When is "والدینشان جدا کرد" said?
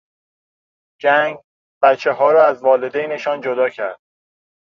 2.63-3.99